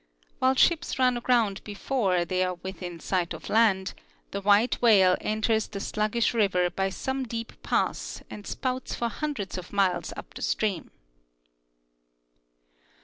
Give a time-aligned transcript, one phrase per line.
[0.39, 3.93] While ships run aground before they are within sight of land,
[4.31, 9.09] the white whale enters the slug gish river by some deep pass and spouts for
[9.09, 10.89] hundreds of miles uja the stream.